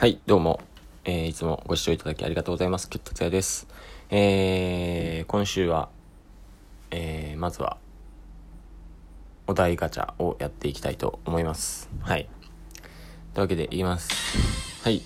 [0.00, 0.60] はい、どうも。
[1.04, 2.88] えー、いつもご視聴いただきありがとうございます。
[2.88, 3.68] キュッとつやです。
[4.08, 5.90] えー、今週は、
[6.90, 7.76] えー、まずは、
[9.46, 11.90] お題ガチャをやっていきたいと思います。
[12.00, 12.30] はい。
[13.34, 14.10] というわけで言います。
[14.84, 15.02] はい。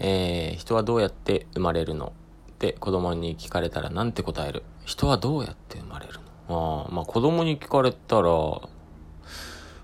[0.00, 2.12] えー、人はどうやって生まれるの？
[2.50, 4.64] って子供に聞かれたらなんて答える？
[4.84, 6.86] 人はどうやって生まれるの？
[6.90, 8.68] あまあ子供に聞かれたら、ま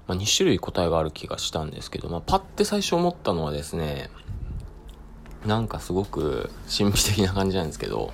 [0.08, 4.10] あ、2種類答えがある気がしたんですけど、まあ、パッて最初思ったのはですね、
[5.46, 8.12] なんかすごく神秘的な感じなんですけど、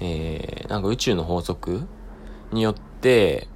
[0.00, 1.86] えー、なんか宇宙の法則
[2.52, 3.48] によって、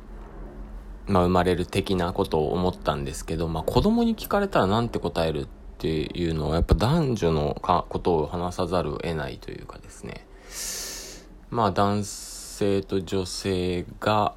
[1.06, 5.46] まあ生まれる的なことを思ったんですけど、まあ子供に聞かれたらなんて答えるっ
[5.78, 10.26] ていうのは、やっぱ男女のかことを話さざるを得ないというかですね。
[11.50, 14.34] まあ男性と女性が、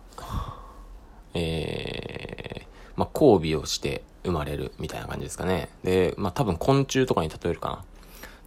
[1.34, 2.66] えー、
[2.98, 5.70] まあ交尾をして生まれるみたいな感じですかね。
[5.84, 7.84] で、まあ多分昆虫とかに例えるかな。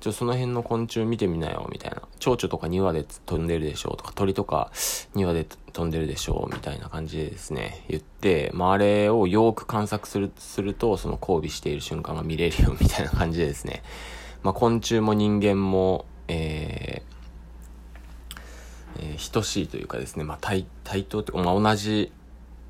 [0.01, 2.03] ちょ、その辺の昆虫見てみなよ、みたいな。
[2.19, 4.71] 蝶々とか2羽で飛んでるでしょうとか、鳥とか
[5.15, 13.83] 2羽で飛んでるでしょうみたいな感じでですね、言って、まあ、あれをよく観察する、すると、その交尾している瞬間が見れるよ、みたいな感じでですね。
[14.43, 22.13] まあ、昆虫も人間も、えー、えー等しいというかですね、まあ、対、対等というか、まあ、同じ、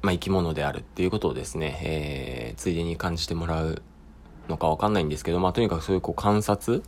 [0.02, 3.82] まあ、生き物であるっていうことをですね、えー、ついでに感じてもらう
[4.48, 6.82] のかわかんないんですけど、まあ、とにかくそういうこう観察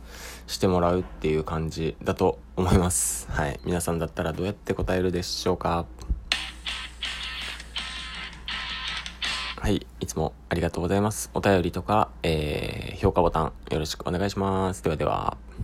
[0.47, 3.27] してもらうっていう感じだと思います。
[3.31, 3.59] はい。
[3.63, 5.85] 皆さんだったらどうやって答えるでしょうか？
[9.57, 9.85] はい。
[9.99, 11.29] いつもありがとうございます。
[11.33, 14.83] お便りとか、えー、評価ボタンよろしくお願いします。
[14.83, 15.37] ではでは。